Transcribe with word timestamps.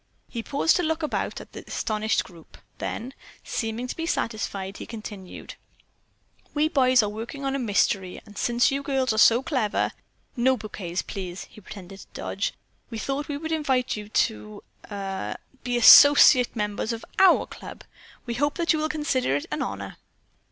He 0.27 0.41
paused 0.41 0.77
to 0.77 0.81
look 0.81 1.03
about 1.03 1.39
at 1.39 1.51
the 1.51 1.63
astonished 1.67 2.23
group. 2.23 2.57
Then, 2.79 3.13
seeming 3.43 3.85
to 3.85 3.95
be 3.95 4.07
satisfied, 4.07 4.77
he 4.77 4.87
continued: 4.87 5.53
"We 6.55 6.69
boys 6.69 7.03
are 7.03 7.09
working 7.09 7.45
on 7.45 7.55
a 7.55 7.59
mystery, 7.59 8.19
and 8.25 8.35
since 8.35 8.71
you 8.71 8.81
girls 8.81 9.13
are 9.13 9.19
so 9.19 9.43
clever 9.43 9.91
(no 10.35 10.57
bouquets, 10.57 11.03
please; 11.03 11.43
he 11.43 11.61
pretended 11.61 11.99
to 11.99 12.07
dodge) 12.15 12.55
we 12.89 12.97
thought 12.97 13.27
we 13.27 13.37
would 13.37 13.51
invite 13.51 13.95
you 13.95 14.09
to—er—be 14.09 15.77
associate 15.77 16.55
members 16.55 16.93
of 16.93 17.05
our 17.19 17.45
club. 17.45 17.83
We 18.25 18.33
hope 18.33 18.55
that 18.55 18.73
you 18.73 18.79
will 18.79 18.89
consider 18.89 19.35
it 19.35 19.45
an 19.51 19.61
honor." 19.61 19.97